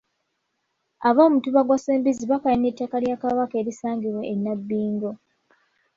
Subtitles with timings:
[1.07, 5.11] Ab'omutuba gwa Ssembizzi bakaayanira ettaka lya Kabaka erisangibwa e Nabbingo.